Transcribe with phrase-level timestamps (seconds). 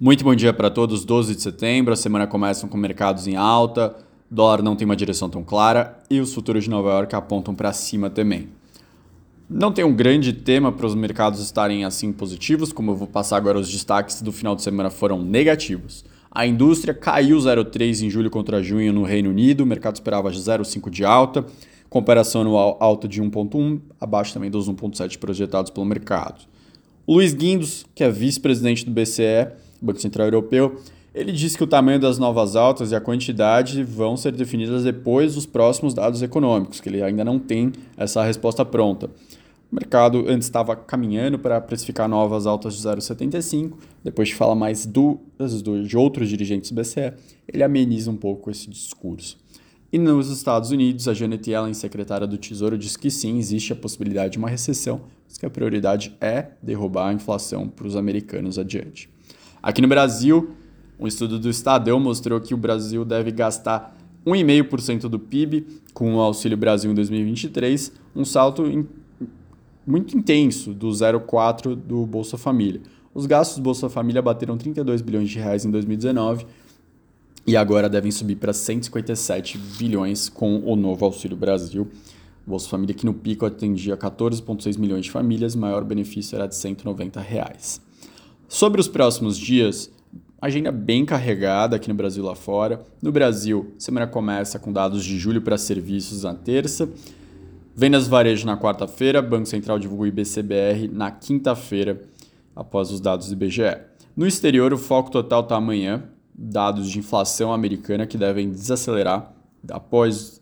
[0.00, 1.04] Muito bom dia para todos.
[1.04, 3.96] 12 de setembro, a semana começa com mercados em alta,
[4.30, 7.72] dólar não tem uma direção tão clara e os futuros de Nova York apontam para
[7.72, 8.48] cima também.
[9.50, 13.38] Não tem um grande tema para os mercados estarem assim positivos, como eu vou passar
[13.38, 16.04] agora os destaques do final de semana foram negativos.
[16.30, 20.90] A indústria caiu 0,3 em julho contra junho no Reino Unido, o mercado esperava 0,5
[20.90, 21.44] de alta,
[21.90, 26.44] comparação anual alta de 1,1, abaixo também dos 1,7 projetados pelo mercado.
[27.08, 29.48] Luiz Guindos, que é vice-presidente do BCE,
[29.84, 30.76] Banco Central Europeu,
[31.14, 35.34] ele disse que o tamanho das novas altas e a quantidade vão ser definidas depois
[35.34, 39.10] dos próximos dados econômicos, que ele ainda não tem essa resposta pronta.
[39.70, 43.72] O mercado antes estava caminhando para precificar novas altas de 0,75,
[44.02, 45.18] depois de falar mais do,
[45.84, 47.12] de outros dirigentes do BCE,
[47.52, 49.36] ele ameniza um pouco esse discurso.
[49.92, 53.76] E nos Estados Unidos, a Janet Yellen, secretária do Tesouro, diz que sim, existe a
[53.76, 58.58] possibilidade de uma recessão, mas que a prioridade é derrubar a inflação para os americanos
[58.58, 59.10] adiante.
[59.62, 60.50] Aqui no Brasil,
[60.98, 63.96] um estudo do Estadão mostrou que o Brasil deve gastar
[64.26, 68.86] 1,5% do PIB com o Auxílio Brasil em 2023, um salto in...
[69.86, 72.80] muito intenso do 0,4% do Bolsa Família.
[73.14, 76.46] Os gastos do Bolsa Família bateram 32 bilhões de reais em 2019
[77.46, 81.88] e agora devem subir para 157 bilhões com o novo Auxílio Brasil.
[82.46, 87.20] Bolsa Família que no pico atendia 14,6 milhões de famílias, maior benefício era de 190
[87.20, 87.87] reais.
[88.48, 89.90] Sobre os próximos dias,
[90.40, 92.80] agenda bem carregada aqui no Brasil lá fora.
[93.02, 96.88] No Brasil, semana começa com dados de julho para serviços na terça,
[97.76, 102.00] vendas varejo na quarta-feira, Banco Central divulga o IBCBR na quinta-feira,
[102.56, 103.82] após os dados do IBGE.
[104.16, 106.04] No exterior, o foco total está amanhã,
[106.34, 109.30] dados de inflação americana que devem desacelerar
[109.70, 110.40] após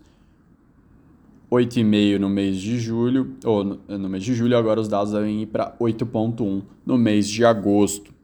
[1.51, 5.47] 8,5 no mês de julho, ou no mês de julho, agora os dados devem ir
[5.47, 8.15] para 8,1 no mês de agosto.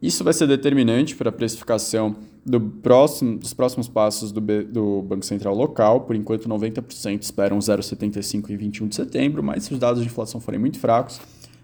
[0.00, 5.26] Isso vai ser determinante para a precificação do próximo, dos próximos passos do, do Banco
[5.26, 6.02] Central local.
[6.02, 10.40] Por enquanto, 90% esperam 0,75 em 21 de setembro, mas se os dados de inflação
[10.40, 11.20] forem muito fracos,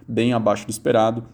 [0.07, 1.25] bem abaixo do esperado,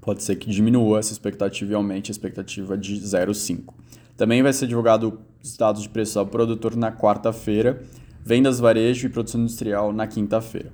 [0.00, 3.74] pode ser que diminua essa expectativa e aumente a expectativa de 0,5.
[4.16, 7.82] Também vai ser divulgado os dados de preço ao produtor na quarta-feira,
[8.24, 10.72] vendas varejo e produção industrial na quinta-feira.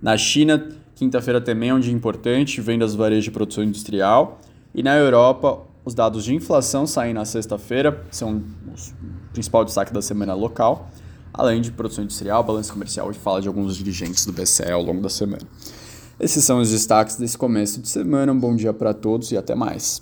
[0.00, 4.40] Na China, quinta-feira também é um dia importante, vendas varejo e produção industrial.
[4.74, 10.02] E na Europa, os dados de inflação saem na sexta-feira, são o principal destaque da
[10.02, 10.90] semana local,
[11.32, 15.00] além de produção industrial, balanço comercial e fala de alguns dirigentes do BCE ao longo
[15.00, 15.42] da semana.
[16.18, 18.32] Esses são os destaques desse começo de semana.
[18.32, 19.94] Um bom dia para todos e até mais.